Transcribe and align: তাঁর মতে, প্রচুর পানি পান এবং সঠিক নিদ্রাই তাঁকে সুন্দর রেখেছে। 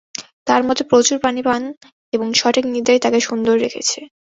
তাঁর 0.47 0.61
মতে, 0.67 0.83
প্রচুর 0.91 1.17
পানি 1.19 1.41
পান 1.43 1.61
এবং 2.13 2.27
সঠিক 2.33 2.65
নিদ্রাই 2.73 2.99
তাঁকে 3.01 3.19
সুন্দর 3.27 3.55
রেখেছে। 3.65 3.99